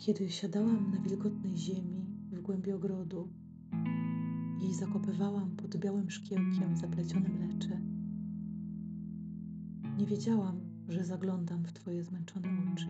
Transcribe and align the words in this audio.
Kiedy 0.00 0.30
siadałam 0.30 0.90
na 0.90 1.00
wilgotnej 1.00 1.56
ziemi 1.56 2.06
w 2.32 2.40
głębi 2.40 2.72
ogrodu 2.72 3.28
i 4.62 4.74
zakopywałam 4.74 5.56
pod 5.56 5.76
białym 5.76 6.10
szkiełkiem 6.10 6.76
zaplecione 6.76 7.28
mlecze, 7.28 7.80
nie 9.98 10.06
wiedziałam, 10.06 10.60
że 10.88 11.04
zaglądam 11.04 11.64
w 11.64 11.72
Twoje 11.72 12.04
zmęczone 12.04 12.48
oczy. 12.72 12.86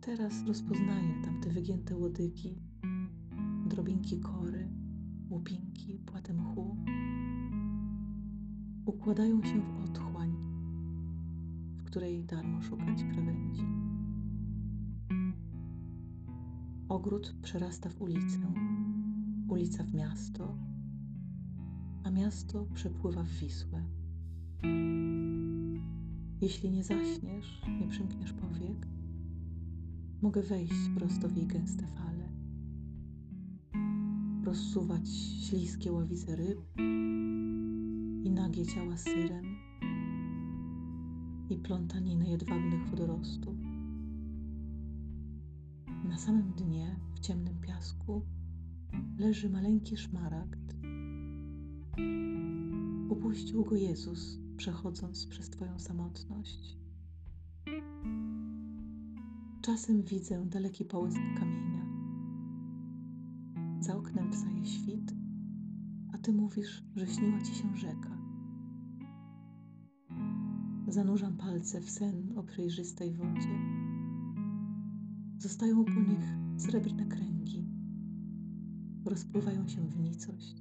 Teraz 0.00 0.46
rozpoznaję 0.46 1.22
tamte 1.24 1.50
wygięte 1.50 1.96
łodygi, 1.96 2.58
drobinki 3.66 4.20
kory, 4.20 4.68
łupinki, 5.30 5.98
płaty 6.06 6.34
mchu. 6.34 6.76
Układają 8.86 9.42
się 9.42 9.60
w 9.60 9.84
otchłań, 9.90 10.36
w 11.76 11.82
której 11.84 12.24
darmo 12.24 12.62
szukać 12.62 13.04
krawędzi. 13.12 13.93
Ogród 16.94 17.34
przerasta 17.42 17.90
w 17.90 18.02
ulicę, 18.02 18.52
ulica 19.48 19.84
w 19.84 19.94
miasto, 19.94 20.56
a 22.04 22.10
miasto 22.10 22.66
przepływa 22.74 23.22
w 23.22 23.28
Wisłę. 23.28 23.84
Jeśli 26.40 26.70
nie 26.70 26.84
zaśniesz, 26.84 27.62
nie 27.80 27.88
przymkniesz 27.88 28.32
powiek, 28.32 28.86
mogę 30.22 30.42
wejść 30.42 30.88
prosto 30.96 31.28
w 31.28 31.36
jej 31.36 31.46
gęste 31.46 31.86
fale, 31.86 32.28
rozsuwać 34.44 35.08
śliskie 35.48 35.92
ławice 35.92 36.36
ryb 36.36 36.58
i 38.24 38.30
nagie 38.30 38.66
ciała 38.66 38.96
syren 38.96 39.44
i 41.50 41.56
plątaniny 41.56 42.28
jedwabnych 42.28 42.86
wodorostów. 42.90 43.73
Na 46.14 46.20
samym 46.20 46.52
dnie, 46.52 46.96
w 47.14 47.20
ciemnym 47.20 47.60
piasku, 47.60 48.22
leży 49.18 49.50
maleńki 49.50 49.96
szmaragd. 49.96 50.74
Upuścił 53.08 53.64
go 53.64 53.76
Jezus, 53.76 54.38
przechodząc 54.56 55.26
przez 55.26 55.50
Twoją 55.50 55.78
samotność. 55.78 56.78
Czasem 59.62 60.02
widzę 60.02 60.46
daleki 60.46 60.84
połysk 60.84 61.18
kamienia. 61.38 61.86
Za 63.80 63.96
oknem 63.96 64.32
wstaje 64.32 64.66
świt, 64.66 65.12
a 66.12 66.18
Ty 66.18 66.32
mówisz, 66.32 66.84
że 66.96 67.06
śniła 67.06 67.40
Ci 67.40 67.54
się 67.54 67.76
rzeka. 67.76 68.18
Zanurzam 70.88 71.36
palce 71.36 71.80
w 71.80 71.90
sen 71.90 72.38
o 72.38 72.42
przejrzystej 72.42 73.14
wodzie. 73.14 73.83
Zostają 75.44 75.84
po 75.84 76.00
nich 76.00 76.36
srebrne 76.56 77.06
kręgi. 77.06 77.64
Rozpływają 79.04 79.68
się 79.68 79.88
w 79.88 79.96
nicość. 80.00 80.53